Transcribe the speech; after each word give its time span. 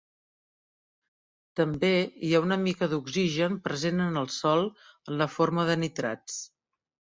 També 1.59 1.91
hi 2.29 2.31
ha 2.31 2.41
una 2.45 2.57
mica 2.63 2.89
d'oxigen 2.95 3.59
present 3.69 4.03
en 4.07 4.19
el 4.23 4.33
sòl 4.39 4.67
en 4.73 5.23
la 5.23 5.31
forma 5.37 5.69
de 5.71 5.79
nitrats. 5.85 6.43